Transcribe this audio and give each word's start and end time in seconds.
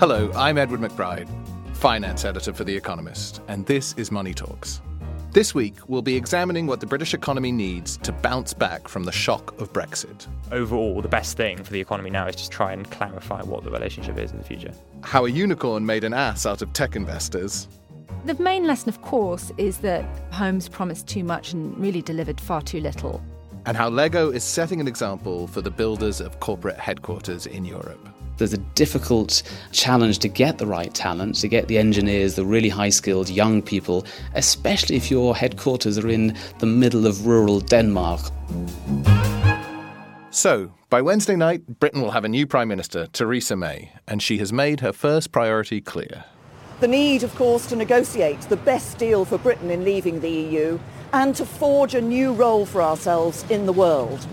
Hello, 0.00 0.32
I'm 0.34 0.56
Edward 0.56 0.80
McBride, 0.80 1.28
finance 1.76 2.24
editor 2.24 2.54
for 2.54 2.64
The 2.64 2.74
Economist, 2.74 3.42
and 3.48 3.66
this 3.66 3.92
is 3.98 4.10
Money 4.10 4.32
Talks. 4.32 4.80
This 5.32 5.54
week, 5.54 5.74
we'll 5.88 6.00
be 6.00 6.16
examining 6.16 6.66
what 6.66 6.80
the 6.80 6.86
British 6.86 7.12
economy 7.12 7.52
needs 7.52 7.98
to 7.98 8.10
bounce 8.10 8.54
back 8.54 8.88
from 8.88 9.04
the 9.04 9.12
shock 9.12 9.60
of 9.60 9.74
Brexit. 9.74 10.26
Overall, 10.52 11.02
the 11.02 11.08
best 11.08 11.36
thing 11.36 11.62
for 11.62 11.70
the 11.70 11.80
economy 11.82 12.08
now 12.08 12.26
is 12.26 12.34
just 12.34 12.50
try 12.50 12.72
and 12.72 12.90
clarify 12.90 13.42
what 13.42 13.62
the 13.62 13.70
relationship 13.70 14.16
is 14.16 14.30
in 14.30 14.38
the 14.38 14.42
future. 14.42 14.72
How 15.02 15.26
a 15.26 15.30
unicorn 15.30 15.84
made 15.84 16.04
an 16.04 16.14
ass 16.14 16.46
out 16.46 16.62
of 16.62 16.72
tech 16.72 16.96
investors. 16.96 17.68
The 18.24 18.42
main 18.42 18.66
lesson, 18.66 18.88
of 18.88 19.02
course, 19.02 19.52
is 19.58 19.76
that 19.80 20.06
Holmes 20.32 20.66
promised 20.66 21.08
too 21.08 21.24
much 21.24 21.52
and 21.52 21.76
really 21.76 22.00
delivered 22.00 22.40
far 22.40 22.62
too 22.62 22.80
little. 22.80 23.22
And 23.66 23.76
how 23.76 23.90
Lego 23.90 24.30
is 24.30 24.44
setting 24.44 24.80
an 24.80 24.88
example 24.88 25.46
for 25.46 25.60
the 25.60 25.70
builders 25.70 26.22
of 26.22 26.40
corporate 26.40 26.78
headquarters 26.78 27.44
in 27.44 27.66
Europe. 27.66 28.08
There's 28.40 28.54
a 28.54 28.58
difficult 28.74 29.42
challenge 29.70 30.18
to 30.20 30.28
get 30.28 30.56
the 30.56 30.66
right 30.66 30.92
talent, 30.94 31.34
to 31.36 31.48
get 31.48 31.68
the 31.68 31.76
engineers, 31.76 32.36
the 32.36 32.44
really 32.46 32.70
high 32.70 32.88
skilled 32.88 33.28
young 33.28 33.60
people, 33.60 34.06
especially 34.34 34.96
if 34.96 35.10
your 35.10 35.36
headquarters 35.36 35.98
are 35.98 36.08
in 36.08 36.34
the 36.58 36.64
middle 36.64 37.06
of 37.06 37.26
rural 37.26 37.60
Denmark. 37.60 38.22
So, 40.30 40.72
by 40.88 41.02
Wednesday 41.02 41.36
night, 41.36 41.80
Britain 41.80 42.00
will 42.00 42.12
have 42.12 42.24
a 42.24 42.30
new 42.30 42.46
Prime 42.46 42.68
Minister, 42.68 43.08
Theresa 43.08 43.56
May, 43.56 43.92
and 44.08 44.22
she 44.22 44.38
has 44.38 44.54
made 44.54 44.80
her 44.80 44.94
first 44.94 45.32
priority 45.32 45.82
clear. 45.82 46.24
The 46.80 46.88
need, 46.88 47.22
of 47.22 47.34
course, 47.34 47.66
to 47.66 47.76
negotiate 47.76 48.40
the 48.42 48.56
best 48.56 48.96
deal 48.96 49.26
for 49.26 49.36
Britain 49.36 49.70
in 49.70 49.84
leaving 49.84 50.18
the 50.20 50.30
EU 50.30 50.78
and 51.12 51.36
to 51.36 51.44
forge 51.44 51.94
a 51.94 52.00
new 52.00 52.32
role 52.32 52.64
for 52.64 52.80
ourselves 52.80 53.44
in 53.50 53.66
the 53.66 53.72
world. 53.74 54.26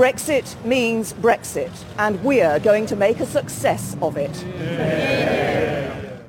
Brexit 0.00 0.64
means 0.64 1.12
Brexit, 1.12 1.70
and 1.98 2.24
we're 2.24 2.58
going 2.60 2.86
to 2.86 2.96
make 2.96 3.20
a 3.20 3.26
success 3.26 3.98
of 4.00 4.16
it. 4.16 4.32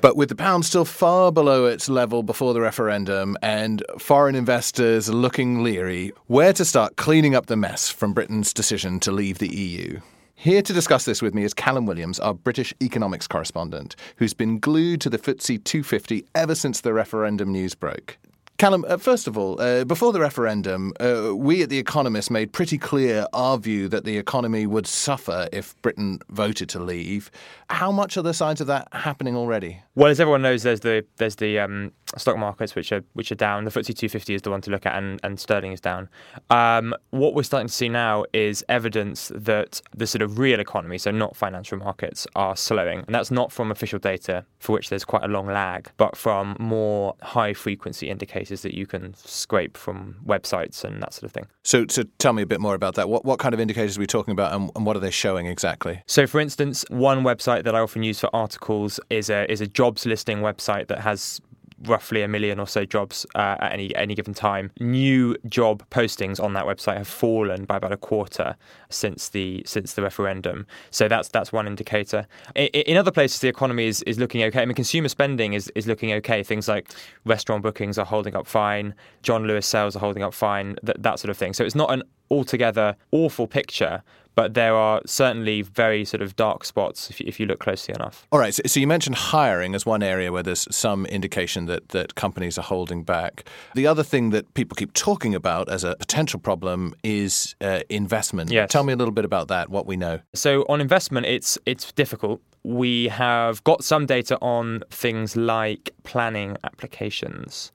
But 0.02 0.14
with 0.14 0.28
the 0.28 0.34
pound 0.34 0.66
still 0.66 0.84
far 0.84 1.32
below 1.32 1.64
its 1.64 1.88
level 1.88 2.22
before 2.22 2.52
the 2.52 2.60
referendum 2.60 3.34
and 3.40 3.82
foreign 3.98 4.34
investors 4.34 5.08
looking 5.08 5.62
leery, 5.62 6.12
where 6.26 6.52
to 6.52 6.66
start 6.66 6.96
cleaning 6.96 7.34
up 7.34 7.46
the 7.46 7.56
mess 7.56 7.88
from 7.88 8.12
Britain's 8.12 8.52
decision 8.52 9.00
to 9.00 9.10
leave 9.10 9.38
the 9.38 9.48
EU? 9.48 10.00
Here 10.34 10.60
to 10.60 10.72
discuss 10.74 11.06
this 11.06 11.22
with 11.22 11.34
me 11.34 11.42
is 11.42 11.54
Callum 11.54 11.86
Williams, 11.86 12.20
our 12.20 12.34
British 12.34 12.74
economics 12.82 13.26
correspondent, 13.26 13.96
who's 14.16 14.34
been 14.34 14.58
glued 14.58 15.00
to 15.00 15.08
the 15.08 15.16
FTSE 15.16 15.64
250 15.64 16.26
ever 16.34 16.54
since 16.54 16.82
the 16.82 16.92
referendum 16.92 17.50
news 17.50 17.74
broke. 17.74 18.18
Callum, 18.62 18.84
uh, 18.86 18.96
first 18.96 19.26
of 19.26 19.36
all, 19.36 19.60
uh, 19.60 19.82
before 19.84 20.12
the 20.12 20.20
referendum, 20.20 20.92
uh, 21.00 21.32
we 21.34 21.64
at 21.64 21.68
The 21.68 21.78
Economist 21.78 22.30
made 22.30 22.52
pretty 22.52 22.78
clear 22.78 23.26
our 23.32 23.58
view 23.58 23.88
that 23.88 24.04
the 24.04 24.16
economy 24.16 24.68
would 24.68 24.86
suffer 24.86 25.48
if 25.52 25.74
Britain 25.82 26.20
voted 26.28 26.68
to 26.68 26.78
leave. 26.78 27.28
How 27.70 27.90
much 27.90 28.16
are 28.16 28.22
the 28.22 28.32
signs 28.32 28.60
of 28.60 28.68
that 28.68 28.86
happening 28.92 29.34
already? 29.34 29.80
Well, 29.96 30.12
as 30.12 30.20
everyone 30.20 30.42
knows, 30.42 30.62
there's 30.62 30.78
the 30.78 31.04
there's 31.16 31.34
the 31.34 31.58
um, 31.58 31.90
stock 32.16 32.36
markets 32.36 32.74
which 32.74 32.92
are 32.92 33.02
which 33.14 33.32
are 33.32 33.36
down. 33.36 33.64
The 33.64 33.70
FTSE 33.70 33.96
250 33.96 34.34
is 34.34 34.42
the 34.42 34.50
one 34.50 34.60
to 34.60 34.70
look 34.70 34.86
at, 34.86 34.96
and, 34.96 35.18
and 35.24 35.40
sterling 35.40 35.72
is 35.72 35.80
down. 35.80 36.08
Um, 36.50 36.94
what 37.10 37.34
we're 37.34 37.42
starting 37.42 37.68
to 37.68 37.72
see 37.72 37.88
now 37.88 38.24
is 38.32 38.64
evidence 38.68 39.32
that 39.34 39.80
the 39.96 40.06
sort 40.06 40.22
of 40.22 40.38
real 40.38 40.60
economy, 40.60 40.98
so 40.98 41.10
not 41.10 41.36
financial 41.36 41.78
markets, 41.78 42.26
are 42.36 42.56
slowing, 42.56 43.00
and 43.00 43.14
that's 43.14 43.30
not 43.30 43.50
from 43.50 43.70
official 43.70 43.98
data, 43.98 44.44
for 44.58 44.72
which 44.72 44.88
there's 44.88 45.04
quite 45.04 45.24
a 45.24 45.28
long 45.28 45.46
lag, 45.46 45.90
but 45.96 46.16
from 46.16 46.56
more 46.58 47.16
high 47.22 47.54
frequency 47.54 48.08
indicators 48.08 48.51
that 48.60 48.74
you 48.74 48.86
can 48.86 49.14
scrape 49.14 49.78
from 49.78 50.16
websites 50.26 50.84
and 50.84 51.02
that 51.02 51.14
sort 51.14 51.24
of 51.24 51.32
thing. 51.32 51.46
So, 51.62 51.86
so 51.88 52.02
tell 52.18 52.34
me 52.34 52.42
a 52.42 52.46
bit 52.46 52.60
more 52.60 52.74
about 52.74 52.96
that. 52.96 53.08
What 53.08 53.24
what 53.24 53.38
kind 53.38 53.54
of 53.54 53.60
indicators 53.60 53.96
are 53.96 54.00
we 54.00 54.06
talking 54.06 54.32
about, 54.32 54.52
and, 54.52 54.70
and 54.76 54.84
what 54.84 54.94
are 54.96 55.00
they 55.00 55.10
showing 55.10 55.46
exactly? 55.46 56.02
So, 56.06 56.26
for 56.26 56.40
instance, 56.40 56.84
one 56.90 57.22
website 57.22 57.64
that 57.64 57.74
I 57.74 57.78
often 57.80 58.02
use 58.02 58.20
for 58.20 58.28
articles 58.34 59.00
is 59.08 59.30
a 59.30 59.50
is 59.50 59.62
a 59.62 59.66
jobs 59.66 60.04
listing 60.04 60.38
website 60.38 60.88
that 60.88 61.00
has 61.00 61.40
roughly 61.86 62.22
a 62.22 62.28
million 62.28 62.60
or 62.60 62.66
so 62.66 62.84
jobs 62.84 63.26
uh, 63.34 63.56
at 63.60 63.72
any 63.72 63.94
any 63.94 64.14
given 64.14 64.34
time. 64.34 64.70
New 64.80 65.36
job 65.46 65.82
postings 65.90 66.42
on 66.42 66.54
that 66.54 66.64
website 66.64 66.96
have 66.96 67.08
fallen 67.08 67.64
by 67.64 67.76
about 67.76 67.92
a 67.92 67.96
quarter 67.96 68.56
since 68.90 69.28
the 69.30 69.62
since 69.66 69.94
the 69.94 70.02
referendum. 70.02 70.66
So 70.90 71.08
that's 71.08 71.28
that's 71.28 71.52
one 71.52 71.66
indicator. 71.66 72.26
In, 72.54 72.66
in, 72.68 72.96
other 72.96 73.10
places, 73.10 73.40
the 73.40 73.48
economy 73.48 73.86
is, 73.86 74.02
is 74.02 74.18
looking 74.18 74.42
okay. 74.44 74.62
I 74.62 74.64
mean, 74.64 74.74
consumer 74.74 75.08
spending 75.08 75.54
is, 75.54 75.70
is 75.74 75.86
looking 75.86 76.12
okay. 76.14 76.42
Things 76.42 76.68
like 76.68 76.90
restaurant 77.24 77.62
bookings 77.62 77.98
are 77.98 78.06
holding 78.06 78.36
up 78.36 78.46
fine. 78.46 78.94
John 79.22 79.44
Lewis 79.46 79.66
sales 79.66 79.96
are 79.96 80.00
holding 80.00 80.22
up 80.22 80.34
fine. 80.34 80.76
That 80.82 81.02
that 81.02 81.18
sort 81.18 81.30
of 81.30 81.36
thing. 81.36 81.52
So 81.52 81.64
it's 81.64 81.74
not 81.74 81.92
an 81.92 82.02
altogether 82.30 82.96
awful 83.10 83.46
picture, 83.46 84.02
but 84.34 84.54
there 84.54 84.74
are 84.74 85.00
certainly 85.06 85.62
very 85.62 86.04
sort 86.04 86.22
of 86.22 86.36
dark 86.36 86.64
spots 86.64 87.10
if 87.10 87.20
you, 87.20 87.26
if 87.28 87.38
you 87.38 87.46
look 87.46 87.60
closely 87.60 87.94
enough. 87.94 88.26
All 88.32 88.38
right. 88.38 88.54
So, 88.54 88.62
so, 88.66 88.80
you 88.80 88.86
mentioned 88.86 89.16
hiring 89.16 89.74
as 89.74 89.84
one 89.84 90.02
area 90.02 90.32
where 90.32 90.42
there's 90.42 90.66
some 90.74 91.06
indication 91.06 91.66
that, 91.66 91.90
that 91.90 92.14
companies 92.14 92.58
are 92.58 92.62
holding 92.62 93.04
back. 93.04 93.44
The 93.74 93.86
other 93.86 94.02
thing 94.02 94.30
that 94.30 94.52
people 94.54 94.74
keep 94.74 94.92
talking 94.94 95.34
about 95.34 95.68
as 95.68 95.84
a 95.84 95.96
potential 95.96 96.40
problem 96.40 96.94
is 97.02 97.54
uh, 97.60 97.80
investment. 97.88 98.50
Yes. 98.50 98.70
Tell 98.70 98.84
me 98.84 98.92
a 98.92 98.96
little 98.96 99.12
bit 99.12 99.24
about 99.24 99.48
that, 99.48 99.68
what 99.68 99.86
we 99.86 99.96
know. 99.96 100.20
So, 100.34 100.62
on 100.68 100.80
investment, 100.80 101.26
it's 101.26 101.58
it's 101.66 101.92
difficult. 101.92 102.40
We 102.64 103.08
have 103.08 103.62
got 103.64 103.82
some 103.82 104.06
data 104.06 104.38
on 104.40 104.84
things 104.90 105.36
like 105.36 105.90
planning 106.04 106.56
applications 106.62 107.72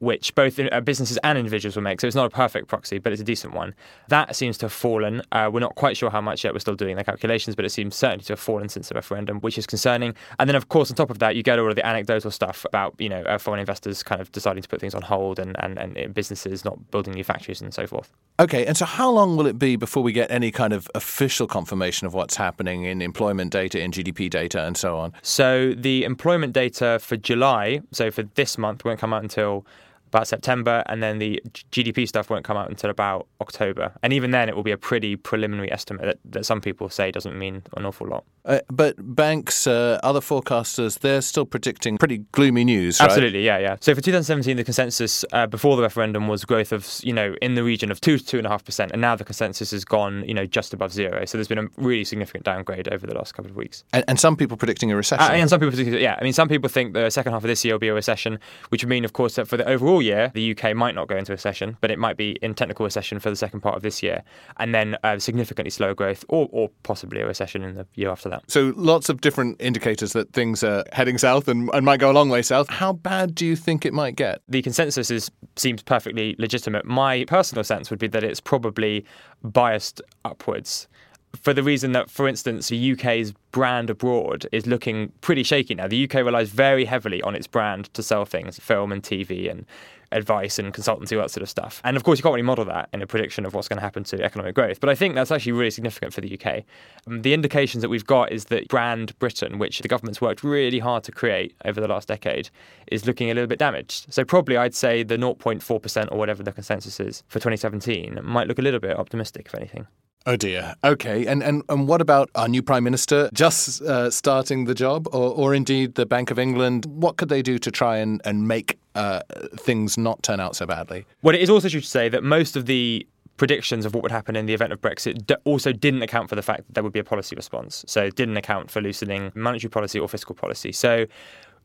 which 0.00 0.34
both 0.34 0.58
uh, 0.58 0.80
businesses 0.80 1.18
and 1.22 1.38
individuals 1.38 1.76
will 1.76 1.82
make. 1.82 2.00
So 2.00 2.06
it's 2.06 2.16
not 2.16 2.26
a 2.26 2.30
perfect 2.30 2.68
proxy, 2.68 2.98
but 2.98 3.12
it's 3.12 3.20
a 3.20 3.24
decent 3.24 3.54
one. 3.54 3.74
That 4.08 4.34
seems 4.34 4.58
to 4.58 4.66
have 4.66 4.72
fallen. 4.72 5.22
Uh, 5.30 5.50
we're 5.52 5.60
not 5.60 5.74
quite 5.74 5.96
sure 5.96 6.10
how 6.10 6.22
much 6.22 6.42
yet. 6.42 6.52
We're 6.54 6.60
still 6.60 6.74
doing 6.74 6.96
the 6.96 7.04
calculations, 7.04 7.54
but 7.54 7.64
it 7.64 7.70
seems 7.70 7.94
certainly 7.94 8.24
to 8.24 8.32
have 8.32 8.40
fallen 8.40 8.68
since 8.68 8.88
the 8.88 8.94
referendum, 8.94 9.40
which 9.40 9.58
is 9.58 9.66
concerning. 9.66 10.14
And 10.38 10.48
then, 10.48 10.56
of 10.56 10.68
course, 10.68 10.90
on 10.90 10.96
top 10.96 11.10
of 11.10 11.18
that, 11.20 11.36
you 11.36 11.42
get 11.42 11.58
all 11.58 11.68
of 11.68 11.76
the 11.76 11.86
anecdotal 11.86 12.30
stuff 12.30 12.64
about 12.64 12.94
you 12.98 13.08
know 13.08 13.22
uh, 13.22 13.38
foreign 13.38 13.60
investors 13.60 14.02
kind 14.02 14.20
of 14.20 14.32
deciding 14.32 14.62
to 14.62 14.68
put 14.68 14.80
things 14.80 14.94
on 14.94 15.02
hold 15.02 15.38
and, 15.38 15.54
and, 15.62 15.78
and 15.78 16.14
businesses 16.14 16.64
not 16.64 16.90
building 16.90 17.14
new 17.14 17.24
factories 17.24 17.60
and 17.60 17.72
so 17.74 17.86
forth. 17.86 18.10
Okay, 18.40 18.64
and 18.64 18.76
so 18.76 18.86
how 18.86 19.10
long 19.10 19.36
will 19.36 19.46
it 19.46 19.58
be 19.58 19.76
before 19.76 20.02
we 20.02 20.12
get 20.12 20.30
any 20.30 20.50
kind 20.50 20.72
of 20.72 20.88
official 20.94 21.46
confirmation 21.46 22.06
of 22.06 22.14
what's 22.14 22.36
happening 22.36 22.84
in 22.84 23.02
employment 23.02 23.52
data, 23.52 23.78
in 23.78 23.90
GDP 23.92 24.30
data, 24.30 24.64
and 24.64 24.78
so 24.78 24.96
on? 24.96 25.12
So 25.20 25.74
the 25.74 26.04
employment 26.04 26.54
data 26.54 26.98
for 27.02 27.18
July, 27.18 27.82
so 27.92 28.10
for 28.10 28.22
this 28.22 28.56
month, 28.56 28.82
won't 28.82 28.98
come 28.98 29.12
out 29.12 29.22
until 29.22 29.66
about 30.12 30.26
September, 30.26 30.82
and 30.86 31.02
then 31.02 31.18
the 31.18 31.40
GDP 31.70 32.06
stuff 32.06 32.30
won't 32.30 32.44
come 32.44 32.56
out 32.56 32.68
until 32.68 32.90
about 32.90 33.26
October. 33.40 33.92
And 34.02 34.12
even 34.12 34.32
then, 34.32 34.48
it 34.48 34.56
will 34.56 34.64
be 34.64 34.72
a 34.72 34.78
pretty 34.78 35.16
preliminary 35.16 35.70
estimate 35.70 36.04
that, 36.04 36.18
that 36.24 36.46
some 36.46 36.60
people 36.60 36.88
say 36.88 37.10
doesn't 37.10 37.38
mean 37.38 37.62
an 37.76 37.86
awful 37.86 38.08
lot. 38.08 38.24
Uh, 38.44 38.58
but 38.68 38.96
banks, 38.98 39.66
uh, 39.66 40.00
other 40.02 40.20
forecasters, 40.20 40.98
they're 40.98 41.20
still 41.20 41.44
predicting 41.44 41.98
pretty 41.98 42.18
gloomy 42.32 42.64
news, 42.64 42.98
right? 42.98 43.06
Absolutely, 43.06 43.44
yeah, 43.44 43.58
yeah. 43.58 43.76
So 43.80 43.94
for 43.94 44.00
2017, 44.00 44.56
the 44.56 44.64
consensus 44.64 45.24
uh, 45.32 45.46
before 45.46 45.76
the 45.76 45.82
referendum 45.82 46.26
was 46.26 46.44
growth 46.44 46.72
of, 46.72 46.88
you 47.02 47.12
know, 47.12 47.34
in 47.40 47.54
the 47.54 47.62
region 47.62 47.90
of 47.90 48.00
two 48.00 48.18
to 48.18 48.24
two 48.24 48.38
and 48.38 48.46
a 48.46 48.50
half 48.50 48.64
percent, 48.64 48.92
and 48.92 49.00
now 49.00 49.14
the 49.14 49.24
consensus 49.24 49.70
has 49.70 49.84
gone, 49.84 50.24
you 50.26 50.34
know, 50.34 50.46
just 50.46 50.72
above 50.72 50.92
zero. 50.92 51.24
So 51.26 51.38
there's 51.38 51.48
been 51.48 51.58
a 51.58 51.68
really 51.76 52.04
significant 52.04 52.44
downgrade 52.44 52.88
over 52.88 53.06
the 53.06 53.14
last 53.14 53.34
couple 53.34 53.50
of 53.50 53.56
weeks. 53.56 53.84
And, 53.92 54.04
and 54.08 54.18
some 54.18 54.36
people 54.36 54.56
predicting 54.56 54.90
a 54.90 54.96
recession. 54.96 55.30
Uh, 55.30 55.34
and 55.34 55.48
some 55.48 55.60
people, 55.60 55.78
yeah, 55.78 56.16
I 56.18 56.24
mean, 56.24 56.32
some 56.32 56.48
people 56.48 56.68
think 56.68 56.94
the 56.94 57.10
second 57.10 57.32
half 57.32 57.44
of 57.44 57.48
this 57.48 57.64
year 57.64 57.74
will 57.74 57.78
be 57.78 57.88
a 57.88 57.94
recession, 57.94 58.38
which 58.70 58.82
would 58.82 58.88
mean, 58.90 59.04
of 59.04 59.12
course, 59.12 59.36
that 59.36 59.46
for 59.46 59.56
the 59.56 59.68
overall 59.68 59.99
year, 60.02 60.30
the 60.34 60.56
UK 60.56 60.74
might 60.74 60.94
not 60.94 61.08
go 61.08 61.16
into 61.16 61.32
a 61.32 61.34
recession, 61.34 61.76
but 61.80 61.90
it 61.90 61.98
might 61.98 62.16
be 62.16 62.36
in 62.42 62.54
technical 62.54 62.84
recession 62.84 63.18
for 63.18 63.30
the 63.30 63.36
second 63.36 63.60
part 63.60 63.76
of 63.76 63.82
this 63.82 64.02
year, 64.02 64.22
and 64.58 64.74
then 64.74 64.96
uh, 65.02 65.18
significantly 65.18 65.70
slower 65.70 65.94
growth, 65.94 66.24
or, 66.28 66.48
or 66.52 66.70
possibly 66.82 67.20
a 67.20 67.26
recession 67.26 67.62
in 67.62 67.74
the 67.74 67.86
year 67.94 68.10
after 68.10 68.28
that. 68.28 68.42
So 68.48 68.72
lots 68.76 69.08
of 69.08 69.20
different 69.20 69.60
indicators 69.60 70.12
that 70.12 70.32
things 70.32 70.62
are 70.62 70.84
heading 70.92 71.18
south 71.18 71.48
and, 71.48 71.70
and 71.72 71.84
might 71.84 72.00
go 72.00 72.10
a 72.10 72.14
long 72.14 72.28
way 72.28 72.42
south. 72.42 72.68
How 72.68 72.92
bad 72.92 73.34
do 73.34 73.46
you 73.46 73.56
think 73.56 73.84
it 73.84 73.92
might 73.92 74.16
get? 74.16 74.42
The 74.48 74.62
consensus 74.62 75.10
is 75.10 75.30
seems 75.56 75.82
perfectly 75.82 76.36
legitimate. 76.38 76.84
My 76.84 77.24
personal 77.26 77.64
sense 77.64 77.90
would 77.90 77.98
be 77.98 78.08
that 78.08 78.24
it's 78.24 78.40
probably 78.40 79.04
biased 79.42 80.00
upwards. 80.24 80.88
For 81.36 81.54
the 81.54 81.62
reason 81.62 81.92
that, 81.92 82.10
for 82.10 82.26
instance, 82.28 82.68
the 82.68 82.92
UK's 82.92 83.32
brand 83.52 83.90
abroad 83.90 84.46
is 84.52 84.66
looking 84.66 85.12
pretty 85.20 85.42
shaky 85.42 85.74
now. 85.74 85.86
The 85.86 86.04
UK 86.04 86.14
relies 86.14 86.50
very 86.50 86.84
heavily 86.84 87.22
on 87.22 87.34
its 87.34 87.46
brand 87.46 87.92
to 87.94 88.02
sell 88.02 88.24
things, 88.24 88.58
film 88.58 88.92
and 88.92 89.02
TV 89.02 89.50
and 89.50 89.64
advice 90.12 90.58
and 90.58 90.74
consultancy, 90.74 91.16
all 91.16 91.22
that 91.22 91.30
sort 91.30 91.42
of 91.42 91.48
stuff. 91.48 91.80
And 91.84 91.96
of 91.96 92.02
course, 92.02 92.18
you 92.18 92.22
can't 92.22 92.34
really 92.34 92.42
model 92.42 92.64
that 92.64 92.88
in 92.92 93.00
a 93.00 93.06
prediction 93.06 93.46
of 93.46 93.54
what's 93.54 93.68
going 93.68 93.76
to 93.76 93.82
happen 93.82 94.02
to 94.04 94.22
economic 94.22 94.54
growth. 94.54 94.80
But 94.80 94.88
I 94.88 94.94
think 94.94 95.14
that's 95.14 95.30
actually 95.30 95.52
really 95.52 95.70
significant 95.70 96.12
for 96.12 96.20
the 96.20 96.38
UK. 96.38 96.64
Um, 97.06 97.22
the 97.22 97.32
indications 97.32 97.82
that 97.82 97.88
we've 97.88 98.06
got 98.06 98.32
is 98.32 98.46
that 98.46 98.68
brand 98.68 99.16
Britain, 99.18 99.58
which 99.58 99.78
the 99.80 99.88
government's 99.88 100.20
worked 100.20 100.42
really 100.42 100.80
hard 100.80 101.04
to 101.04 101.12
create 101.12 101.54
over 101.64 101.80
the 101.80 101.88
last 101.88 102.08
decade, 102.08 102.50
is 102.88 103.06
looking 103.06 103.30
a 103.30 103.34
little 103.34 103.48
bit 103.48 103.58
damaged. 103.58 104.12
So 104.12 104.24
probably 104.24 104.56
I'd 104.56 104.74
say 104.74 105.02
the 105.02 105.16
0.4% 105.16 106.08
or 106.10 106.18
whatever 106.18 106.42
the 106.42 106.52
consensus 106.52 106.98
is 106.98 107.22
for 107.28 107.38
2017 107.38 108.18
might 108.22 108.48
look 108.48 108.58
a 108.58 108.62
little 108.62 108.80
bit 108.80 108.98
optimistic, 108.98 109.46
if 109.46 109.54
anything. 109.54 109.86
Oh 110.26 110.36
dear. 110.36 110.74
Okay. 110.84 111.26
And, 111.26 111.42
and, 111.42 111.62
and 111.68 111.88
what 111.88 112.00
about 112.00 112.30
our 112.34 112.46
new 112.46 112.62
Prime 112.62 112.84
Minister 112.84 113.30
just 113.32 113.80
uh, 113.82 114.10
starting 114.10 114.66
the 114.66 114.74
job, 114.74 115.08
or, 115.12 115.32
or 115.34 115.54
indeed 115.54 115.94
the 115.94 116.06
Bank 116.06 116.30
of 116.30 116.38
England? 116.38 116.84
What 116.86 117.16
could 117.16 117.30
they 117.30 117.42
do 117.42 117.58
to 117.58 117.70
try 117.70 117.96
and, 117.96 118.20
and 118.24 118.46
make 118.46 118.78
uh, 118.94 119.20
things 119.56 119.96
not 119.96 120.22
turn 120.22 120.38
out 120.38 120.56
so 120.56 120.66
badly? 120.66 121.06
Well, 121.22 121.34
it 121.34 121.40
is 121.40 121.48
also 121.48 121.68
true 121.68 121.80
to 121.80 121.86
say 121.86 122.08
that 122.10 122.22
most 122.22 122.54
of 122.54 122.66
the 122.66 123.06
predictions 123.38 123.86
of 123.86 123.94
what 123.94 124.02
would 124.02 124.12
happen 124.12 124.36
in 124.36 124.44
the 124.44 124.52
event 124.52 124.70
of 124.70 124.80
Brexit 124.82 125.32
also 125.44 125.72
didn't 125.72 126.02
account 126.02 126.28
for 126.28 126.36
the 126.36 126.42
fact 126.42 126.66
that 126.66 126.74
there 126.74 126.84
would 126.84 126.92
be 126.92 126.98
a 126.98 127.04
policy 127.04 127.34
response. 127.34 127.82
So 127.88 128.04
it 128.04 128.14
didn't 128.14 128.36
account 128.36 128.70
for 128.70 128.82
loosening 128.82 129.32
monetary 129.34 129.70
policy 129.70 129.98
or 129.98 130.06
fiscal 130.08 130.34
policy. 130.34 130.72
So 130.72 131.06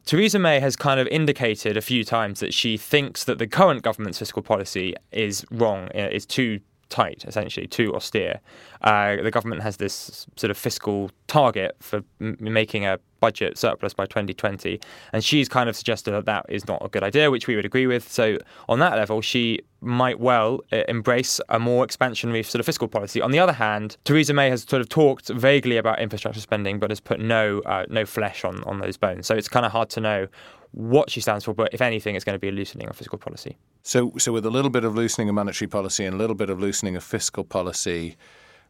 Theresa 0.06 0.40
May 0.40 0.62
has 0.62 0.78
kind 0.78 1.02
of 1.02 1.08
indicated 1.08 1.76
a 1.76 1.82
few 1.82 2.06
times 2.06 2.40
that 2.40 2.54
she 2.54 2.78
thinks 2.78 3.26
that 3.26 3.40
the 3.40 3.48
current 3.48 3.82
government's 3.82 4.20
fiscal 4.20 4.42
policy 4.42 4.96
is 5.12 5.46
wrong, 5.52 5.90
uh, 5.94 6.08
is 6.12 6.26
too 6.26 6.62
tight, 6.90 7.26
essentially, 7.28 7.68
too 7.68 7.94
austere. 7.96 8.40
Uh, 8.82 9.18
the 9.22 9.32
government 9.32 9.62
has 9.62 9.78
this 9.78 10.28
sort 10.36 10.52
of 10.52 10.58
fiscal 10.58 11.10
target 11.28 11.76
for 11.80 12.04
m- 12.22 12.38
making 12.40 12.86
a 12.86 13.00
budget 13.26 13.58
surplus 13.58 13.92
by 13.92 14.06
2020, 14.06 14.80
and 15.12 15.24
she's 15.24 15.50
kind 15.50 15.68
of 15.68 15.76
suggested 15.76 16.12
that 16.12 16.26
that 16.26 16.46
is 16.48 16.68
not 16.68 16.80
a 16.86 16.90
good 16.90 17.02
idea, 17.02 17.32
which 17.32 17.48
we 17.48 17.56
would 17.56 17.66
agree 17.66 17.88
with. 17.88 18.04
So, 18.12 18.38
on 18.70 18.78
that 18.80 18.96
level, 18.96 19.20
she 19.22 19.62
might 19.82 20.20
well 20.20 20.60
uh, 20.72 20.84
embrace 20.88 21.42
a 21.50 21.60
more 21.60 21.86
expansionary 21.88 22.46
sort 22.46 22.60
of 22.60 22.68
fiscal 22.68 22.88
policy. 22.88 23.22
On 23.22 23.32
the 23.32 23.40
other 23.40 23.54
hand, 23.54 23.98
Theresa 24.04 24.34
May 24.34 24.50
has 24.50 24.62
sort 24.64 24.82
of 24.82 24.90
talked 24.90 25.30
vaguely 25.30 25.78
about 25.78 26.00
infrastructure 26.00 26.40
spending, 26.40 26.78
but 26.78 26.92
has 26.92 27.00
put 27.00 27.20
no 27.20 27.62
uh, 27.62 27.86
no 27.90 28.06
flesh 28.06 28.46
on 28.46 28.64
on 28.66 28.80
those 28.80 28.96
bones. 28.96 29.26
So 29.26 29.34
it's 29.34 29.50
kind 29.50 29.66
of 29.66 29.72
hard 29.72 29.90
to 29.92 30.02
know 30.02 30.28
what 30.76 31.10
she 31.10 31.22
stands 31.22 31.46
for, 31.46 31.54
but 31.54 31.74
if 31.74 31.82
anything, 31.82 32.16
it's 32.16 32.26
going 32.26 32.36
to 32.36 32.46
be 32.48 32.50
a 32.50 32.52
loosening 32.52 32.88
of 32.90 32.96
fiscal 32.96 33.18
policy. 33.18 33.58
So, 33.82 34.12
so 34.18 34.34
with 34.34 34.46
a 34.46 34.50
little 34.50 34.70
bit 34.70 34.84
of 34.84 34.94
loosening 34.94 35.30
of 35.30 35.36
monetary 35.36 35.70
policy 35.70 36.06
and 36.06 36.14
a 36.16 36.18
little 36.18 36.36
bit 36.36 36.50
of 36.50 36.60
loosening 36.60 36.96
of 36.96 37.04
fiscal 37.04 37.46
policy, 37.46 38.18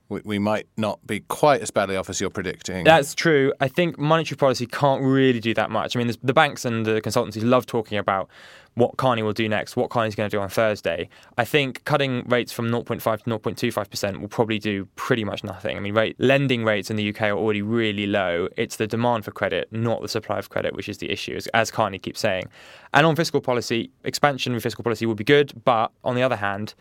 we, 0.09 0.21
we 0.23 0.39
might 0.39 0.67
not 0.77 1.05
be 1.05 1.21
quite 1.21 1.61
as 1.61 1.71
badly 1.71 1.95
off 1.95 2.09
as 2.09 2.21
you're 2.21 2.29
predicting. 2.29 2.83
That's 2.83 3.15
true. 3.15 3.53
I 3.59 3.67
think 3.67 3.97
monetary 3.97 4.37
policy 4.37 4.65
can't 4.65 5.01
really 5.01 5.39
do 5.39 5.53
that 5.55 5.71
much. 5.71 5.95
I 5.95 5.99
mean, 5.99 6.13
the 6.23 6.33
banks 6.33 6.65
and 6.65 6.85
the 6.85 7.01
consultancies 7.01 7.43
love 7.43 7.65
talking 7.65 7.97
about 7.97 8.29
what 8.75 8.97
Carney 8.97 9.23
will 9.23 9.33
do 9.33 9.47
next, 9.47 9.75
what 9.75 9.89
Carney's 9.89 10.15
going 10.15 10.29
to 10.29 10.35
do 10.35 10.41
on 10.41 10.49
Thursday. 10.49 11.09
I 11.37 11.45
think 11.45 11.83
cutting 11.85 12.23
rates 12.27 12.51
from 12.51 12.69
0.5 12.69 13.23
to 13.23 13.39
0.25% 13.39 14.19
will 14.19 14.27
probably 14.27 14.59
do 14.59 14.85
pretty 14.95 15.23
much 15.23 15.43
nothing. 15.43 15.77
I 15.77 15.79
mean, 15.79 15.95
rate, 15.95 16.15
lending 16.19 16.65
rates 16.65 16.89
in 16.89 16.97
the 16.97 17.09
UK 17.09 17.23
are 17.23 17.37
already 17.37 17.61
really 17.61 18.05
low. 18.05 18.49
It's 18.57 18.75
the 18.75 18.85
demand 18.85 19.25
for 19.25 19.31
credit, 19.31 19.71
not 19.71 20.01
the 20.01 20.09
supply 20.09 20.39
of 20.39 20.49
credit, 20.49 20.75
which 20.75 20.89
is 20.89 20.97
the 20.97 21.09
issue, 21.09 21.39
as, 21.53 21.71
Carney 21.71 21.97
keeps 21.97 22.19
saying. 22.19 22.47
And 22.93 23.05
on 23.05 23.15
fiscal 23.15 23.41
policy, 23.41 23.91
expansion 24.03 24.53
of 24.55 24.61
fiscal 24.61 24.83
policy 24.83 25.05
will 25.05 25.15
be 25.15 25.23
good, 25.23 25.53
but 25.63 25.91
on 26.03 26.15
the 26.15 26.21
other 26.21 26.35
hand, 26.35 26.75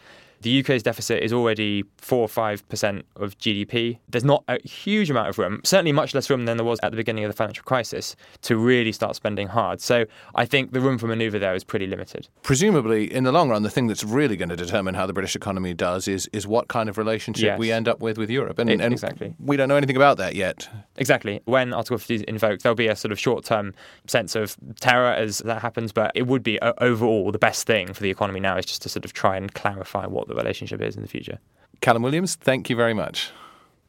the 0.45 0.61
UK's 0.61 0.83
deficit 0.83 1.23
is 1.23 1.33
already 1.33 1.85
4 1.99 2.19
or 2.19 2.29
5% 2.29 3.03
of 3.17 3.37
GDP. 3.39 3.99
There's 4.09 4.25
not 4.25 4.45
a 4.47 4.61
huge 4.67 5.11
amount 5.11 5.29
of 5.31 5.39
room, 5.39 5.61
certainly 5.65 5.91
much 5.93 6.15
less 6.15 6.29
room 6.29 6.45
than 6.45 6.59
there 6.59 6.65
was 6.67 6.79
at 6.83 6.91
the 6.91 6.97
beginning 6.97 7.25
of 7.25 7.31
the 7.31 7.37
financial 7.37 7.65
crisis, 7.65 8.15
to 8.43 8.57
really 8.57 8.93
start 8.93 9.17
spending 9.17 9.49
hard. 9.49 9.81
So 9.81 10.05
I 10.35 10.45
think 10.45 10.73
the 10.73 10.81
room 10.81 10.99
for 10.99 11.07
manoeuvre 11.07 11.39
there 11.39 11.55
is 11.55 11.65
pretty 11.65 11.87
limited. 11.87 12.29
Presumably, 12.43 13.13
in 13.13 13.25
the 13.25 13.33
long 13.33 13.49
run, 13.49 13.63
the 13.63 13.71
thing 13.71 13.87
that's 13.87 14.05
really 14.05 14.37
going 14.37 14.51
to 14.51 14.57
determine 14.57 14.95
how 14.95 15.07
the 15.07 15.13
British 15.15 15.35
economy 15.35 15.73
does 15.75 16.07
is, 16.07 16.29
is 16.33 16.47
what 16.47 16.69
kind 16.69 16.89
of 16.89 16.99
relationship 16.99 17.45
Yes. 17.45 17.59
we 17.59 17.73
end 17.73 17.89
up 17.89 18.01
with 18.01 18.19
with 18.19 18.29
Europe. 18.31 18.59
And, 18.59 18.69
It- 18.71 18.81
and 18.81 18.93
exactly. 18.93 19.35
we 19.41 19.57
don't 19.57 19.69
know 19.69 19.77
anything 19.77 19.97
about 19.97 20.19
that 20.19 20.35
yet. 20.35 20.69
Exactly. 20.97 21.41
When 21.45 21.73
Article 21.73 21.99
50 21.99 22.15
is 22.15 22.23
invoked, 22.23 22.63
there'll 22.63 22.77
be 22.77 22.87
a 22.87 22.97
sort 22.97 23.13
of 23.13 23.19
short 23.19 23.45
term 23.45 23.75
sense 24.07 24.37
of 24.37 24.57
terror 24.81 25.13
as 25.13 25.39
that 25.39 25.61
happens, 25.61 25.93
but 25.93 26.13
it 26.15 26.27
would 26.27 26.43
be 26.43 26.61
uh, 26.61 26.73
overall 26.79 27.33
the 27.33 27.39
best 27.39 27.67
thing 27.67 27.93
for 27.93 28.03
the 28.03 28.11
economy 28.11 28.41
now 28.41 28.57
is 28.57 28.67
just 28.67 28.83
to 28.83 28.89
sort 28.89 29.05
of 29.05 29.13
try 29.13 29.37
and 29.37 29.55
clarify 29.55 30.07
what 30.07 30.29
the 30.29 30.35
relationship 30.35 30.81
is 30.81 30.97
in 30.97 31.03
the 31.03 31.09
future. 31.09 31.39
Callum 31.81 32.03
Williams, 32.03 32.37
thank 32.37 32.71
you 32.71 32.77
very 32.77 32.95
much. 32.95 33.31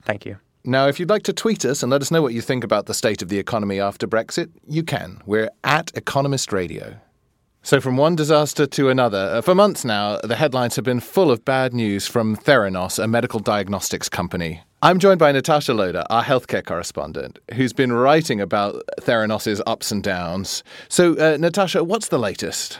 Thank 0.04 0.26
you. 0.26 0.38
Now, 0.64 0.88
if 0.88 1.00
you'd 1.00 1.12
like 1.12 1.24
to 1.24 1.34
tweet 1.34 1.64
us 1.64 1.84
and 1.84 1.92
let 1.92 2.02
us 2.02 2.10
know 2.10 2.24
what 2.24 2.34
you 2.34 2.42
think 2.42 2.64
about 2.64 2.88
the 2.88 2.94
state 2.96 3.22
of 3.22 3.30
the 3.30 3.38
economy 3.38 3.80
after 3.80 4.08
Brexit, 4.08 4.50
you 4.68 4.82
can. 4.84 5.22
We're 5.28 5.52
at 5.64 5.92
Economist 5.96 6.52
Radio. 6.52 6.96
So, 7.62 7.80
from 7.80 7.98
one 7.98 8.16
disaster 8.16 8.66
to 8.68 8.90
another, 8.90 9.18
uh, 9.18 9.42
for 9.42 9.56
months 9.56 9.86
now, 9.86 10.18
the 10.24 10.36
headlines 10.36 10.76
have 10.76 10.86
been 10.86 11.00
full 11.00 11.32
of 11.32 11.46
bad 11.46 11.74
news 11.74 12.08
from 12.08 12.36
Theranos, 12.36 13.04
a 13.04 13.08
medical 13.08 13.40
diagnostics 13.40 14.10
company. 14.10 14.62
I'm 14.86 15.00
joined 15.00 15.18
by 15.18 15.32
Natasha 15.32 15.74
Loder, 15.74 16.04
our 16.12 16.24
healthcare 16.24 16.64
correspondent, 16.64 17.40
who's 17.56 17.74
been 17.74 17.92
writing 17.92 18.40
about 18.40 18.84
Theranos's 19.02 19.60
ups 19.66 19.92
and 19.92 20.04
downs. 20.04 20.64
So, 20.90 21.16
uh, 21.16 21.38
Natasha, 21.38 21.84
what's 21.84 22.10
the 22.10 22.20
latest? 22.20 22.78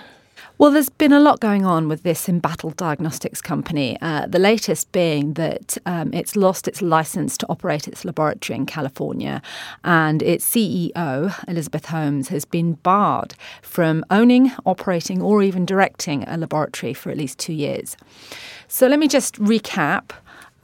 Well, 0.60 0.70
there's 0.70 0.90
been 0.90 1.14
a 1.14 1.20
lot 1.20 1.40
going 1.40 1.66
on 1.66 1.88
with 1.88 2.04
this 2.04 2.30
embattled 2.30 2.78
diagnostics 2.78 3.42
company. 3.42 3.98
Uh, 4.04 4.28
the 4.28 4.38
latest 4.38 4.92
being 4.92 5.34
that 5.34 5.80
um, 5.88 6.14
it's 6.14 6.36
lost 6.36 6.68
its 6.68 6.84
license 6.84 7.40
to 7.40 7.48
operate 7.50 7.88
its 7.88 8.06
laboratory 8.06 8.56
in 8.56 8.68
California, 8.68 9.42
and 9.84 10.22
its 10.22 10.48
CEO, 10.48 11.34
Elizabeth 11.48 11.88
Holmes, 11.88 12.28
has 12.28 12.46
been 12.46 12.74
barred 12.74 13.34
from 13.64 14.06
owning, 14.12 14.52
operating, 14.64 15.24
or 15.24 15.42
even 15.42 15.66
directing 15.66 16.24
a 16.28 16.38
laboratory 16.38 16.94
for 16.94 17.10
at 17.10 17.18
least 17.18 17.40
two 17.40 17.54
years. 17.54 17.98
So 18.68 18.86
let 18.86 19.00
me 19.00 19.08
just 19.08 19.40
recap. 19.40 20.12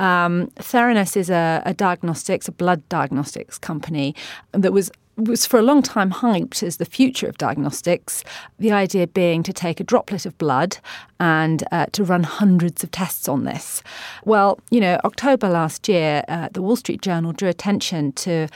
Um, 0.02 0.48
Theranos 0.56 1.16
is 1.16 1.30
a, 1.30 1.62
a 1.64 1.74
diagnostics, 1.74 2.48
a 2.48 2.52
blood 2.52 2.82
diagnostics 2.90 3.58
company 3.60 4.16
that 4.52 4.74
was 4.74 4.92
was 5.18 5.46
for 5.46 5.60
a 5.60 5.62
long 5.62 5.84
time 5.84 6.10
hyped 6.10 6.64
as 6.64 6.78
the 6.78 6.86
future 6.86 7.28
of 7.28 7.38
diagnostics. 7.38 8.24
The 8.58 8.72
idea 8.72 9.06
being 9.06 9.44
to 9.44 9.54
take 9.54 9.80
a 9.80 9.84
droplet 9.84 10.26
of 10.26 10.36
blood 10.38 10.78
and 11.20 11.64
uh, 11.72 11.88
to 11.92 12.04
run 12.04 12.24
hundreds 12.24 12.84
of 12.84 12.90
tests 12.92 13.28
on 13.28 13.44
this. 13.44 13.84
Well, 14.26 14.60
you 14.72 14.80
know, 14.80 15.00
October 15.04 15.48
last 15.50 15.88
year, 15.88 16.24
uh, 16.28 16.50
the 16.52 16.62
Wall 16.62 16.76
Street 16.76 17.02
Journal 17.02 17.34
drew 17.34 17.50
attention 17.50 18.14
to 18.14 18.48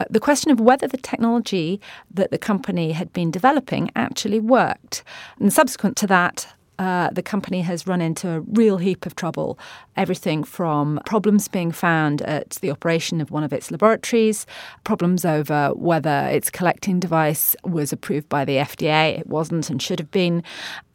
uh, 0.00 0.04
the 0.10 0.18
question 0.18 0.50
of 0.50 0.58
whether 0.58 0.88
the 0.88 0.96
technology 0.96 1.80
that 2.10 2.30
the 2.30 2.38
company 2.38 2.92
had 2.92 3.12
been 3.12 3.30
developing 3.30 3.90
actually 3.94 4.40
worked. 4.40 5.04
And 5.38 5.52
subsequent 5.52 5.96
to 5.98 6.06
that, 6.08 6.48
uh, 6.78 7.10
the 7.10 7.22
company 7.22 7.62
has 7.62 7.86
run 7.86 8.00
into 8.00 8.30
a 8.30 8.40
real 8.40 8.78
heap 8.78 9.06
of 9.06 9.16
trouble. 9.16 9.58
Everything 9.96 10.44
from 10.44 11.00
problems 11.06 11.48
being 11.48 11.72
found 11.72 12.22
at 12.22 12.50
the 12.60 12.70
operation 12.70 13.20
of 13.20 13.30
one 13.30 13.42
of 13.42 13.52
its 13.52 13.70
laboratories, 13.70 14.46
problems 14.84 15.24
over 15.24 15.70
whether 15.74 16.28
its 16.30 16.50
collecting 16.50 17.00
device 17.00 17.56
was 17.64 17.92
approved 17.92 18.28
by 18.28 18.44
the 18.44 18.56
FDA, 18.56 19.18
it 19.18 19.26
wasn't 19.26 19.70
and 19.70 19.82
should 19.82 19.98
have 19.98 20.10
been, 20.10 20.42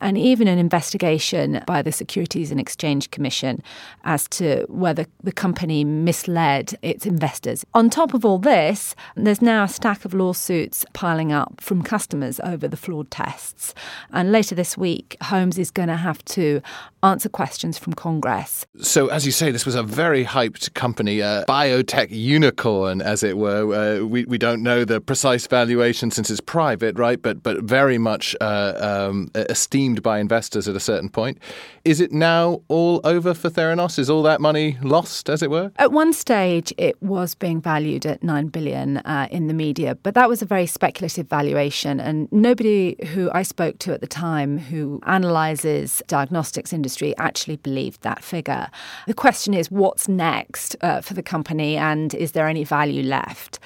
and 0.04 0.18
even 0.18 0.50
an 0.50 0.60
investigation 0.60 1.64
by 1.66 1.82
the 1.82 1.92
Securities 1.92 2.52
and 2.52 2.60
Exchange 2.60 3.10
Commission 3.10 3.64
as 4.04 4.28
to 4.28 4.66
whether 4.68 5.06
the 5.24 5.32
company 5.32 5.86
misled 5.86 6.78
its 6.82 7.06
investors. 7.06 7.66
On 7.74 7.90
top 7.90 8.14
of 8.14 8.26
all 8.26 8.38
this, 8.38 8.96
there's 9.16 9.42
now 9.42 9.64
a 9.64 9.70
stack 9.70 10.04
of 10.04 10.14
lawsuits 10.14 10.86
piling 10.92 11.32
up 11.32 11.62
from 11.62 11.82
customers 11.82 12.42
over 12.44 12.68
the 12.68 12.76
flawed 12.76 13.10
tests. 13.12 13.74
And 14.12 14.32
later 14.32 14.56
this 14.56 14.78
week, 14.78 15.16
Holmes 15.22 15.58
is 15.58 15.72
going 15.72 15.88
to 15.88 15.96
have 15.96 16.24
to 16.26 16.62
answer 17.04 17.30
questions 17.30 17.78
from 17.78 17.94
Congress. 17.94 18.66
So, 18.82 19.08
as 19.08 19.26
you 19.26 19.32
say, 19.32 19.52
this 19.52 19.66
was 19.66 19.76
a 19.76 19.84
very 19.84 20.26
hyped 20.26 20.74
company, 20.74 21.20
a 21.20 21.46
biotech 21.48 22.08
unicorn, 22.10 23.02
as 23.02 23.24
it 23.24 23.38
were. 23.38 23.74
Uh, 23.74 24.06
we, 24.06 24.26
we 24.26 24.38
don't 24.38 24.64
know 24.64 24.86
the 24.86 25.02
precise 25.02 25.46
valuation 25.46 26.10
since 26.10 26.30
it's 26.30 26.42
private, 26.42 26.98
right? 26.98 27.22
But 27.22 27.44
but 27.44 27.62
very 27.64 27.98
much 27.98 28.36
uh, 28.42 28.74
um, 29.10 29.30
esteemed 29.36 30.02
by 30.02 30.20
investors 30.20 30.68
at 30.68 30.76
a 30.76 30.80
certain 30.80 31.10
point. 31.10 31.38
Is 31.84 32.00
it 32.00 32.12
now 32.12 32.62
all 32.70 33.02
over 33.04 33.34
for 33.34 33.50
Theranos? 33.50 34.00
Is 34.00 34.10
all 34.10 34.24
that 34.24 34.40
money 34.40 34.78
lost, 34.82 35.30
as 35.30 35.44
it 35.44 35.50
were? 35.50 35.72
At 35.76 35.92
one 35.92 36.14
stage, 36.14 36.74
it 36.78 37.02
was 37.02 37.36
being 37.36 37.62
valued 37.62 38.06
at 38.06 38.24
nine 38.24 38.48
billion 38.48 38.98
uh, 38.98 39.28
in 39.30 39.48
the 39.48 39.54
media, 39.54 39.96
but 39.96 40.16
that 40.16 40.30
was 40.30 40.42
a 40.42 40.46
very 40.46 40.66
speculative 40.66 41.28
valuation, 41.28 42.00
and 42.00 42.32
nobody 42.32 42.96
who 43.14 43.30
I 43.34 43.44
spoke 43.44 43.80
to 43.80 43.94
at 43.94 44.02
the 44.02 44.08
time 44.08 44.58
who 44.58 45.02
analyses 45.04 46.02
diagnostics 46.08 46.72
industry 46.72 46.93
actually 47.18 47.58
believed 47.58 48.02
that 48.02 48.24
figure. 48.24 48.70
The 49.08 49.14
question 49.14 49.54
is, 49.54 49.72
what's 49.72 50.08
next 50.08 50.76
uh, 50.82 51.02
for 51.02 51.14
the 51.14 51.24
company, 51.24 51.78
and 51.78 52.14
is 52.14 52.32
there 52.32 52.48
any 52.48 52.64
value 52.64 53.04
left? 53.04 53.60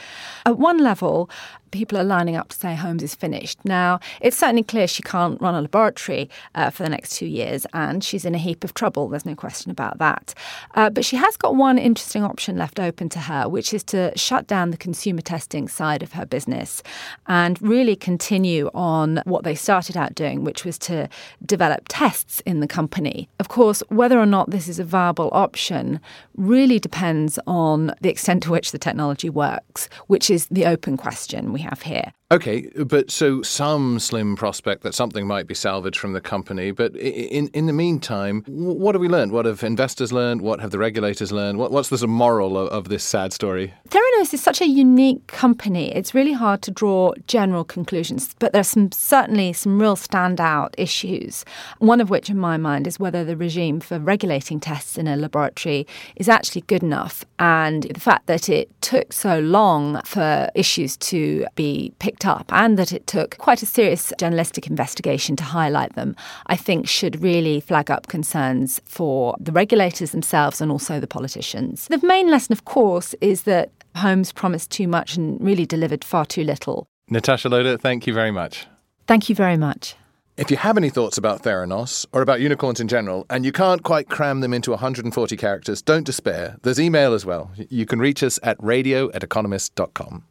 At 0.46 0.58
one 0.58 0.78
level, 0.78 1.30
people 1.72 1.98
are 1.98 2.04
lining 2.04 2.36
up 2.36 2.50
to 2.50 2.58
say 2.58 2.76
Holmes 2.76 3.04
is 3.04 3.16
finished. 3.16 3.60
Now, 3.66 4.00
it's 4.22 4.38
certainly 4.38 4.64
clear 4.64 4.88
she 4.88 5.04
can't 5.04 5.40
run 5.42 5.56
a 5.56 5.62
laboratory 5.62 6.30
uh, 6.56 6.70
for 6.70 6.84
the 6.84 6.90
next 6.90 7.16
two 7.18 7.26
years, 7.26 7.66
and 7.74 8.04
she's 8.04 8.26
in 8.26 8.36
a 8.36 8.38
heap 8.38 8.64
of 8.64 8.74
trouble. 8.74 9.08
There's 9.10 9.26
no 9.26 9.36
question 9.36 9.72
about 9.72 9.98
that. 10.00 10.34
Uh, 10.76 10.90
but 10.90 11.06
she 11.06 11.16
has 11.16 11.38
got 11.38 11.56
one 11.56 11.78
interesting 11.78 12.24
option 12.24 12.58
left 12.58 12.80
open 12.80 13.10
to 13.10 13.20
her, 13.20 13.48
which 13.48 13.74
is 13.74 13.84
to 13.86 14.12
shut 14.18 14.48
down 14.48 14.72
the 14.72 14.78
consumer 14.78 15.22
testing 15.22 15.68
side 15.68 16.04
of 16.04 16.14
her 16.14 16.26
business 16.26 16.84
and 17.28 17.62
really 17.62 17.96
continue 17.96 18.70
on 18.74 19.22
what 19.26 19.44
they 19.44 19.56
started 19.56 19.98
out 19.98 20.16
doing, 20.16 20.44
which 20.44 20.66
was 20.66 20.78
to 20.78 21.10
develop 21.46 21.86
tests 21.88 22.42
in 22.46 22.60
the 22.60 22.68
company. 22.68 23.30
Of 23.40 23.50
course, 23.50 23.82
whether 23.90 24.20
or 24.20 24.26
not 24.26 24.50
this 24.50 24.68
is 24.68 24.80
a 24.80 24.84
viable 24.84 25.30
option 25.34 26.00
really 26.36 26.80
depends 26.80 27.40
on 27.48 27.94
the 28.02 28.10
extent 28.10 28.44
to 28.44 28.52
which 28.52 28.72
the 28.72 28.78
technology 28.78 29.30
works, 29.30 29.90
which 30.08 30.30
is 30.30 30.48
the 30.48 30.66
open 30.66 30.98
question 30.98 31.52
we 31.58 31.64
have 31.64 31.82
here. 31.82 32.14
Okay, 32.30 32.70
but 32.86 33.10
so 33.10 33.42
some 33.42 34.00
slim 34.00 34.36
prospect 34.36 34.84
that 34.84 34.94
something 34.94 35.26
might 35.26 35.48
be 35.48 35.54
salvaged 35.54 35.98
from 35.98 36.12
the 36.12 36.20
company. 36.20 36.72
But 36.72 36.94
in 36.98 37.48
in 37.54 37.68
the 37.68 37.74
meantime, 37.74 38.44
what 38.48 38.96
have 38.96 39.02
we 39.02 39.08
learned? 39.08 39.32
What 39.32 39.46
have 39.46 39.64
investors 39.64 40.12
learned? 40.12 40.42
What 40.42 40.60
have 40.60 40.72
the 40.72 40.78
regulators 40.78 41.32
learned? 41.32 41.58
What, 41.58 41.72
what's 41.72 41.88
the 41.88 42.06
moral 42.06 42.58
of, 42.58 42.68
of 42.68 42.90
this 42.90 43.06
sad 43.06 43.32
story? 43.32 43.74
Theranos 43.88 44.34
is 44.34 44.44
such 44.44 44.60
a 44.60 44.68
unique 44.68 45.26
company. 45.28 45.96
It's 45.96 46.14
really 46.14 46.34
hard 46.34 46.62
to 46.64 46.72
draw 46.72 47.14
general 47.28 47.64
conclusions, 47.64 48.36
but 48.40 48.52
there's 48.52 48.68
some 48.68 48.92
certainly 48.92 49.54
some 49.54 49.80
real 49.80 49.96
standout 49.96 50.74
issues. 50.78 51.46
One 51.80 52.02
of 52.02 52.10
which, 52.10 52.30
in 52.30 52.38
my 52.38 52.58
mind, 52.58 52.88
is 52.88 53.00
whether 53.00 53.24
the 53.24 53.38
regime 53.38 53.80
for 53.80 54.00
regulating 54.00 54.60
tests 54.60 54.98
in 54.98 55.08
a 55.08 55.16
laboratory 55.16 55.88
is 56.18 56.28
actually 56.28 56.62
good 56.68 56.84
enough, 56.84 57.24
and 57.40 57.84
the 57.84 58.02
fact 58.02 58.28
that 58.28 58.50
it 58.50 58.70
took 58.82 59.14
so 59.14 59.40
long 59.40 60.02
for 60.02 60.50
issues 60.56 60.98
to 60.98 61.46
be 61.56 61.94
picked 62.00 62.17
picked 62.18 62.26
up 62.26 62.52
and 62.52 62.78
that 62.78 62.92
it 62.92 63.06
took 63.08 63.38
quite 63.38 63.62
a 63.62 63.66
serious 63.66 64.12
journalistic 64.18 64.68
investigation 64.68 65.36
to 65.36 65.44
highlight 65.44 65.94
them, 65.94 66.16
I 66.48 66.56
think 66.56 66.88
should 66.88 67.22
really 67.22 67.60
flag 67.60 67.92
up 67.92 68.08
concerns 68.08 68.82
for 68.86 69.36
the 69.40 69.52
regulators 69.52 70.12
themselves 70.12 70.62
and 70.62 70.72
also 70.72 71.00
the 71.00 71.08
politicians. 71.08 71.88
The 71.88 72.06
main 72.06 72.30
lesson, 72.30 72.54
of 72.54 72.66
course, 72.66 73.14
is 73.22 73.44
that 73.44 73.72
Holmes 73.96 74.32
promised 74.32 74.72
too 74.72 74.88
much 74.88 75.18
and 75.18 75.40
really 75.42 75.66
delivered 75.66 76.04
far 76.04 76.26
too 76.26 76.44
little. 76.44 76.88
Natasha 77.10 77.50
Loder, 77.50 77.78
thank 77.78 78.08
you 78.08 78.14
very 78.14 78.32
much. 78.32 78.68
Thank 79.08 79.30
you 79.30 79.36
very 79.36 79.58
much. 79.58 79.96
If 80.38 80.52
you 80.52 80.58
have 80.58 80.78
any 80.78 80.92
thoughts 80.92 81.18
about 81.18 81.42
Theranos 81.42 82.06
or 82.12 82.22
about 82.22 82.42
unicorns 82.42 82.80
in 82.80 82.88
general, 82.88 83.26
and 83.30 83.44
you 83.44 83.52
can't 83.52 83.82
quite 83.82 84.08
cram 84.08 84.42
them 84.42 84.54
into 84.54 84.70
140 84.70 85.36
characters, 85.36 85.82
don't 85.82 86.06
despair. 86.06 86.58
There's 86.62 86.80
email 86.80 87.14
as 87.14 87.26
well. 87.26 87.50
You 87.70 87.88
can 87.88 87.98
reach 87.98 88.22
us 88.22 88.40
at 88.44 88.58
radio 88.62 89.10
at 89.14 89.24
economist.com. 89.24 90.26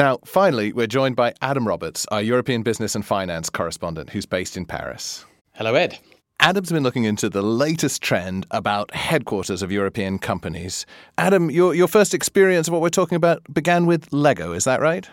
Now, 0.00 0.16
finally, 0.24 0.72
we're 0.72 0.86
joined 0.86 1.14
by 1.14 1.34
Adam 1.42 1.68
Roberts, 1.68 2.06
our 2.10 2.22
European 2.22 2.62
business 2.62 2.94
and 2.94 3.04
finance 3.04 3.50
correspondent, 3.50 4.08
who's 4.08 4.24
based 4.24 4.56
in 4.56 4.64
Paris. 4.64 5.26
Hello, 5.52 5.74
Ed. 5.74 5.98
Adam's 6.40 6.72
been 6.72 6.82
looking 6.82 7.04
into 7.04 7.28
the 7.28 7.42
latest 7.42 8.00
trend 8.00 8.46
about 8.50 8.94
headquarters 8.94 9.60
of 9.60 9.70
European 9.70 10.18
companies. 10.18 10.86
Adam, 11.18 11.50
your, 11.50 11.74
your 11.74 11.86
first 11.86 12.14
experience 12.14 12.66
of 12.66 12.72
what 12.72 12.80
we're 12.80 12.88
talking 12.88 13.16
about 13.16 13.42
began 13.52 13.84
with 13.84 14.10
Lego, 14.10 14.54
is 14.54 14.64
that 14.64 14.80
right? 14.80 15.06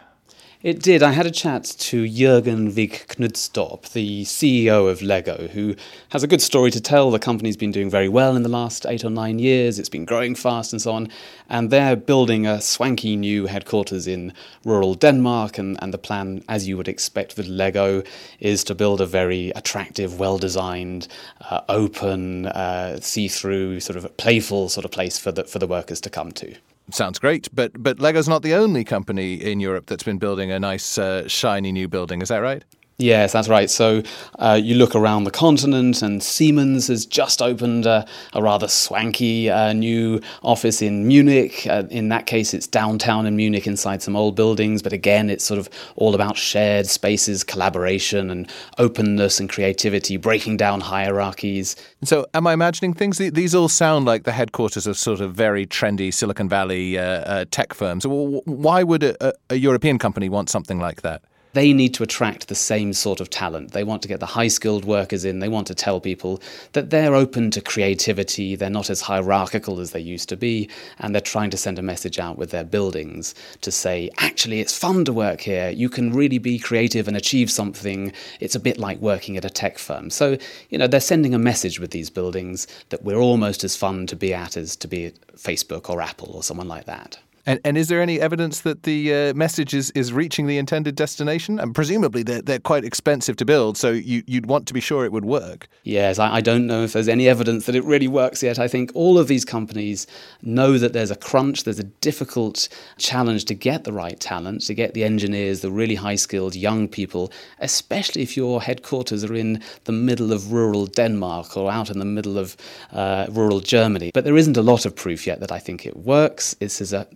It 0.63 0.81
did. 0.81 1.03
I 1.03 1.11
had 1.11 1.27
a 1.27 1.31
chat 1.31 1.65
to 1.65 2.03
Jørgen 2.03 2.71
Vig 2.71 3.05
Knudstorp, 3.09 3.91
the 3.93 4.23
CEO 4.23 4.89
of 4.89 5.03
Lego, 5.03 5.49
who 5.49 5.75
has 6.09 6.23
a 6.23 6.27
good 6.27 6.41
story 6.41 6.71
to 6.71 6.81
tell. 6.81 7.11
The 7.11 7.19
company's 7.19 7.55
been 7.55 7.71
doing 7.71 7.91
very 7.91 8.09
well 8.09 8.35
in 8.35 8.41
the 8.41 8.49
last 8.49 8.83
eight 8.87 9.05
or 9.05 9.11
nine 9.11 9.37
years. 9.37 9.77
It's 9.77 9.87
been 9.87 10.03
growing 10.03 10.33
fast 10.33 10.73
and 10.73 10.81
so 10.81 10.93
on. 10.93 11.09
And 11.47 11.69
they're 11.69 11.95
building 11.95 12.47
a 12.47 12.59
swanky 12.59 13.15
new 13.15 13.45
headquarters 13.45 14.07
in 14.07 14.33
rural 14.65 14.95
Denmark. 14.95 15.59
And, 15.59 15.77
and 15.79 15.93
the 15.93 15.99
plan, 15.99 16.43
as 16.49 16.67
you 16.67 16.75
would 16.75 16.87
expect 16.87 17.37
with 17.37 17.45
Lego, 17.45 18.01
is 18.39 18.63
to 18.63 18.73
build 18.73 18.99
a 18.99 19.05
very 19.05 19.51
attractive, 19.51 20.19
well 20.19 20.39
designed, 20.39 21.07
uh, 21.51 21.61
open, 21.69 22.47
uh, 22.47 22.99
see 22.99 23.27
through, 23.27 23.79
sort 23.79 23.95
of 23.95 24.17
playful 24.17 24.69
sort 24.69 24.85
of 24.85 24.91
place 24.91 25.19
for 25.19 25.31
the, 25.31 25.43
for 25.43 25.59
the 25.59 25.67
workers 25.67 26.01
to 26.01 26.09
come 26.09 26.31
to. 26.31 26.55
Sounds 26.89 27.19
great, 27.19 27.49
but 27.53 27.71
but 27.83 27.99
Lego's 27.99 28.29
not 28.29 28.43
the 28.43 28.53
only 28.53 28.85
company 28.85 29.33
in 29.33 29.59
Europe 29.59 29.87
that's 29.87 30.03
been 30.03 30.19
building 30.19 30.51
a 30.51 30.59
nice, 30.59 30.97
uh, 30.97 31.27
shiny 31.27 31.73
new 31.73 31.89
building. 31.89 32.21
Is 32.21 32.29
that 32.29 32.37
right? 32.37 32.63
Yes, 32.99 33.33
that's 33.33 33.47
right. 33.47 33.69
So 33.69 34.01
uh, 34.39 34.59
you 34.59 34.73
look 34.73 34.95
around 34.95 35.25
the 35.25 35.31
continent, 35.31 36.01
and 36.01 36.23
Siemens 36.23 36.87
has 36.87 37.05
just 37.05 37.43
opened 37.43 37.85
a, 37.85 38.07
a 38.33 38.41
rather 38.41 38.67
swanky 38.67 39.51
uh, 39.51 39.71
new 39.73 40.19
office 40.41 40.81
in 40.81 41.07
Munich. 41.07 41.67
Uh, 41.69 41.83
in 41.91 42.09
that 42.09 42.25
case, 42.25 42.55
it's 42.55 42.65
downtown 42.65 43.27
in 43.27 43.35
Munich 43.35 43.67
inside 43.67 44.01
some 44.01 44.15
old 44.15 44.35
buildings, 44.35 44.81
but 44.81 44.93
again, 44.93 45.29
it's 45.29 45.43
sort 45.43 45.59
of 45.59 45.69
all 45.95 46.15
about 46.15 46.37
shared 46.37 46.87
spaces, 46.87 47.43
collaboration, 47.43 48.31
and 48.31 48.49
openness 48.79 49.39
and 49.39 49.47
creativity, 49.47 50.17
breaking 50.17 50.57
down 50.57 50.81
hierarchies. 50.81 51.75
So, 52.03 52.25
am 52.33 52.47
I 52.47 52.53
imagining 52.53 52.95
things? 52.95 53.19
These 53.19 53.53
all 53.53 53.69
sound 53.69 54.05
like 54.05 54.23
the 54.23 54.31
headquarters 54.31 54.87
of 54.87 54.97
sort 54.97 55.21
of 55.21 55.35
very 55.35 55.67
trendy 55.67 56.11
Silicon 56.11 56.49
Valley 56.49 56.97
uh, 56.97 57.03
uh, 57.03 57.45
tech 57.51 57.75
firms. 57.75 58.07
Why 58.07 58.81
would 58.81 59.03
a, 59.03 59.33
a 59.51 59.55
European 59.55 59.99
company 59.99 60.29
want 60.29 60.49
something 60.49 60.79
like 60.79 61.03
that? 61.03 61.21
They 61.57 61.73
need 61.73 61.91
to 61.95 62.03
attract 62.03 62.49
the 62.49 62.55
same 62.55 62.93
sort 62.93 63.19
of 63.19 63.31
talent. 63.31 63.71
They 63.71 63.83
want 63.83 64.03
to 64.03 64.07
get 64.07 64.19
the 64.19 64.27
high 64.27 64.47
skilled 64.47 64.85
workers 64.85 65.25
in. 65.25 65.39
They 65.39 65.49
want 65.49 65.65
to 65.67 65.73
tell 65.73 65.99
people 65.99 66.39
that 66.73 66.91
they're 66.91 67.15
open 67.15 67.49
to 67.51 67.61
creativity. 67.61 68.55
They're 68.55 68.69
not 68.69 68.91
as 68.91 69.01
hierarchical 69.01 69.79
as 69.79 69.89
they 69.89 69.99
used 69.99 70.29
to 70.29 70.37
be. 70.37 70.69
And 70.99 71.15
they're 71.15 71.21
trying 71.21 71.49
to 71.49 71.57
send 71.57 71.79
a 71.79 71.81
message 71.81 72.19
out 72.19 72.37
with 72.37 72.51
their 72.51 72.63
buildings 72.63 73.33
to 73.61 73.71
say, 73.71 74.11
actually, 74.19 74.59
it's 74.59 74.77
fun 74.77 75.03
to 75.05 75.13
work 75.13 75.41
here. 75.41 75.69
You 75.71 75.89
can 75.89 76.13
really 76.13 76.37
be 76.37 76.59
creative 76.59 77.07
and 77.07 77.17
achieve 77.17 77.49
something. 77.49 78.11
It's 78.39 78.55
a 78.55 78.59
bit 78.59 78.77
like 78.77 78.99
working 78.99 79.35
at 79.35 79.43
a 79.43 79.49
tech 79.49 79.79
firm. 79.79 80.11
So, 80.11 80.37
you 80.69 80.77
know, 80.77 80.85
they're 80.85 80.99
sending 80.99 81.33
a 81.33 81.39
message 81.39 81.79
with 81.79 81.89
these 81.89 82.11
buildings 82.11 82.67
that 82.89 83.03
we're 83.03 83.17
almost 83.17 83.63
as 83.63 83.75
fun 83.75 84.05
to 84.07 84.15
be 84.15 84.31
at 84.31 84.57
as 84.57 84.75
to 84.75 84.87
be 84.87 85.07
at 85.07 85.19
Facebook 85.35 85.89
or 85.89 86.01
Apple 86.03 86.33
or 86.33 86.43
someone 86.43 86.67
like 86.67 86.85
that. 86.85 87.17
And, 87.47 87.61
and 87.63 87.77
is 87.77 87.87
there 87.87 88.01
any 88.01 88.19
evidence 88.19 88.61
that 88.61 88.83
the 88.83 89.13
uh, 89.13 89.33
message 89.33 89.73
is, 89.73 89.89
is 89.91 90.11
reaching 90.11 90.47
the 90.47 90.57
intended 90.57 90.95
destination? 90.95 91.59
And 91.59 91.73
presumably 91.73 92.21
they're, 92.21 92.41
they're 92.41 92.59
quite 92.59 92.83
expensive 92.83 93.37
to 93.37 93.45
build, 93.45 93.77
so 93.77 93.91
you, 93.91 94.21
you'd 94.27 94.47
want 94.47 94.67
to 94.67 94.73
be 94.73 94.81
sure 94.81 95.05
it 95.05 95.13
would 95.13 95.23
work. 95.23 95.69
Yes, 95.83 96.19
I, 96.19 96.35
I 96.35 96.41
don't 96.41 96.67
know 96.67 96.83
if 96.83 96.91
there's 96.91 97.07
any 97.07 97.29
evidence 97.29 97.65
that 97.65 97.75
it 97.75 97.85
really 97.85 98.09
works 98.09 98.43
yet. 98.43 98.59
I 98.59 98.67
think 98.67 98.91
all 98.93 99.17
of 99.17 99.29
these 99.29 99.45
companies 99.45 100.07
know 100.41 100.77
that 100.77 100.91
there's 100.91 101.09
a 101.09 101.15
crunch, 101.15 101.63
there's 101.63 101.79
a 101.79 101.85
difficult 101.85 102.67
challenge 102.97 103.45
to 103.45 103.53
get 103.53 103.85
the 103.85 103.93
right 103.93 104.19
talent, 104.19 104.63
to 104.63 104.73
get 104.73 104.93
the 104.93 105.05
engineers, 105.05 105.61
the 105.61 105.71
really 105.71 105.95
high 105.95 106.15
skilled 106.15 106.53
young 106.53 106.89
people, 106.89 107.31
especially 107.59 108.23
if 108.23 108.35
your 108.35 108.61
headquarters 108.61 109.23
are 109.23 109.33
in 109.33 109.63
the 109.85 109.93
middle 109.93 110.33
of 110.33 110.51
rural 110.51 110.85
Denmark 110.85 111.55
or 111.55 111.71
out 111.71 111.89
in 111.89 111.99
the 111.99 112.05
middle 112.05 112.37
of 112.37 112.57
uh, 112.91 113.27
rural 113.29 113.61
Germany. 113.61 114.11
But 114.13 114.25
there 114.25 114.35
isn't 114.35 114.57
a 114.57 114.61
lot 114.61 114.85
of 114.85 114.93
proof 114.93 115.25
yet 115.25 115.39
that 115.39 115.51
I 115.53 115.59
think 115.59 115.85
it 115.85 115.95
works. 115.95 116.53
This 116.55 116.81
is 116.81 116.91
a, 116.91 117.07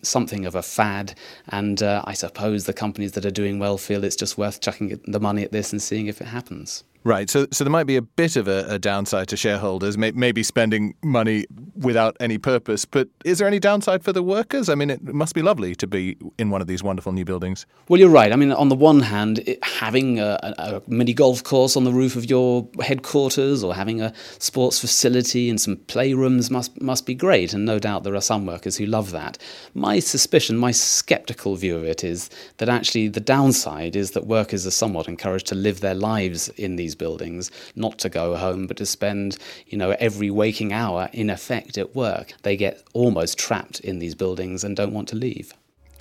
of 0.45 0.55
a 0.55 0.61
fad, 0.61 1.15
and 1.49 1.81
uh, 1.81 2.01
I 2.05 2.13
suppose 2.13 2.65
the 2.65 2.73
companies 2.73 3.13
that 3.13 3.25
are 3.25 3.31
doing 3.31 3.59
well 3.59 3.77
feel 3.77 4.03
it's 4.03 4.15
just 4.15 4.37
worth 4.37 4.61
chucking 4.61 4.99
the 5.05 5.19
money 5.19 5.43
at 5.43 5.51
this 5.51 5.71
and 5.71 5.81
seeing 5.81 6.07
if 6.07 6.21
it 6.21 6.27
happens. 6.27 6.83
Right. 7.03 7.29
So, 7.31 7.47
so 7.51 7.63
there 7.63 7.71
might 7.71 7.87
be 7.87 7.95
a 7.95 8.01
bit 8.01 8.35
of 8.35 8.47
a, 8.47 8.65
a 8.67 8.77
downside 8.77 9.27
to 9.29 9.37
shareholders, 9.37 9.97
may, 9.97 10.11
maybe 10.11 10.43
spending 10.43 10.93
money 11.03 11.47
without 11.75 12.15
any 12.19 12.37
purpose. 12.37 12.85
But 12.85 13.09
is 13.25 13.39
there 13.39 13.47
any 13.47 13.59
downside 13.59 14.03
for 14.03 14.13
the 14.13 14.21
workers? 14.21 14.69
I 14.69 14.75
mean, 14.75 14.91
it 14.91 15.01
must 15.03 15.33
be 15.33 15.41
lovely 15.41 15.73
to 15.75 15.87
be 15.87 16.15
in 16.37 16.51
one 16.51 16.61
of 16.61 16.67
these 16.67 16.83
wonderful 16.83 17.11
new 17.11 17.25
buildings. 17.25 17.65
Well, 17.87 17.99
you're 17.99 18.09
right. 18.09 18.31
I 18.31 18.35
mean, 18.35 18.51
on 18.51 18.69
the 18.69 18.75
one 18.75 18.99
hand, 18.99 19.39
it, 19.39 19.63
having 19.63 20.19
a, 20.19 20.37
a, 20.59 20.81
mini 20.87 21.13
golf 21.13 21.43
course 21.43 21.75
on 21.75 21.85
the 21.85 21.91
roof 21.91 22.15
of 22.15 22.29
your 22.29 22.67
headquarters 22.81 23.63
or 23.63 23.73
having 23.73 23.99
a 23.99 24.13
sports 24.37 24.79
facility 24.79 25.49
and 25.49 25.59
some 25.59 25.77
playrooms 25.77 26.51
must 26.51 26.79
must 26.81 27.07
be 27.07 27.15
great. 27.15 27.53
And 27.53 27.65
no 27.65 27.79
doubt 27.79 28.03
there 28.03 28.15
are 28.15 28.21
some 28.21 28.45
workers 28.45 28.77
who 28.77 28.85
love 28.85 29.09
that. 29.11 29.39
My 29.73 29.99
suspicion, 29.99 30.55
my 30.55 30.71
skeptical 30.71 31.55
view 31.55 31.75
of 31.75 31.83
it 31.83 32.03
is 32.03 32.29
that 32.57 32.69
actually 32.69 33.07
the 33.07 33.19
downside 33.19 33.95
is 33.95 34.11
that 34.11 34.27
workers 34.27 34.67
are 34.67 34.71
somewhat 34.71 35.07
encouraged 35.07 35.47
to 35.47 35.55
live 35.55 35.79
their 35.79 35.95
lives 35.95 36.49
in 36.49 36.75
these 36.75 36.90
these 36.91 36.95
buildings, 36.95 37.51
not 37.75 37.97
to 37.99 38.09
go 38.09 38.35
home, 38.35 38.67
but 38.67 38.77
to 38.77 38.85
spend, 38.85 39.37
you 39.67 39.77
know, 39.77 39.95
every 39.99 40.29
waking 40.29 40.73
hour 40.73 41.09
in 41.13 41.29
effect 41.29 41.77
at 41.77 41.95
work. 41.95 42.33
They 42.43 42.57
get 42.57 42.83
almost 42.93 43.37
trapped 43.37 43.79
in 43.79 43.99
these 43.99 44.15
buildings 44.15 44.63
and 44.63 44.75
don't 44.75 44.93
want 44.93 45.07
to 45.09 45.15
leave. 45.15 45.53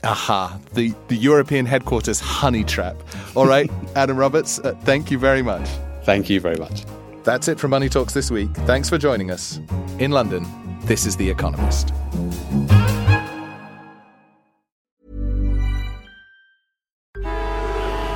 Aha, 0.03 0.59
the, 0.75 0.95
the 1.09 1.17
European 1.17 1.67
headquarters 1.67 2.21
honey 2.21 2.65
trap. 2.65 2.97
All 3.37 3.47
right, 3.47 3.71
Adam 3.95 4.17
Roberts, 4.17 4.59
uh, 4.59 4.75
thank 4.85 5.11
you 5.11 5.19
very 5.19 5.43
much. 5.43 5.69
Thank 6.05 6.29
you 6.31 6.41
very 6.41 6.57
much. 6.57 6.85
That's 7.23 7.49
it 7.49 7.61
from 7.61 7.71
Money 7.71 7.89
Talks 7.89 8.15
this 8.15 8.31
week. 8.31 8.51
Thanks 8.67 8.89
for 8.89 8.99
joining 8.99 9.31
us. 9.31 9.61
In 9.99 10.11
London, 10.11 10.47
this 10.87 11.07
is 11.07 11.17
The 11.17 11.29
Economist. 11.29 11.93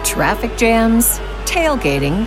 Traffic 0.05 0.57
jams, 0.57 1.19
tailgating 1.45 2.27